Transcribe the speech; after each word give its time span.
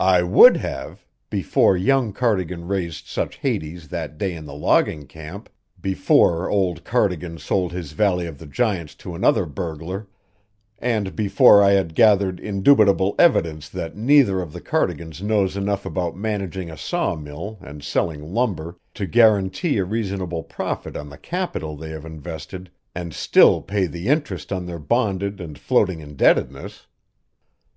"I 0.00 0.24
would 0.24 0.56
have, 0.56 1.06
before 1.30 1.76
young 1.76 2.12
Cardigan 2.12 2.66
raised 2.66 3.06
such 3.06 3.36
Hades 3.36 3.86
that 3.90 4.18
day 4.18 4.34
in 4.34 4.44
the 4.44 4.52
logging 4.52 5.06
camp, 5.06 5.48
before 5.80 6.50
old 6.50 6.82
Cardigan 6.82 7.38
sold 7.38 7.70
his 7.70 7.92
Valley 7.92 8.26
of 8.26 8.38
the 8.38 8.46
Giants 8.48 8.96
to 8.96 9.14
another 9.14 9.46
burglar 9.46 10.08
and 10.80 11.14
before 11.14 11.62
I 11.62 11.74
had 11.74 11.94
gathered 11.94 12.40
indubitable 12.40 13.14
evidence 13.20 13.68
that 13.68 13.96
neither 13.96 14.40
of 14.40 14.52
the 14.52 14.60
Cardigans 14.60 15.22
knows 15.22 15.56
enough 15.56 15.86
about 15.86 16.16
managing 16.16 16.68
a 16.68 16.76
sawmill 16.76 17.58
and 17.60 17.84
selling 17.84 18.34
lumber 18.34 18.76
to 18.94 19.06
guarantee 19.06 19.78
a 19.78 19.84
reasonable 19.84 20.42
profit 20.42 20.96
on 20.96 21.08
the 21.08 21.18
capital 21.18 21.76
they 21.76 21.90
have 21.90 22.04
invested 22.04 22.68
and 22.96 23.14
still 23.14 23.62
pay 23.62 23.86
the 23.86 24.08
interest 24.08 24.52
on 24.52 24.66
their 24.66 24.80
bonded 24.80 25.40
and 25.40 25.56
floating 25.56 26.00
indebtedness. 26.00 26.88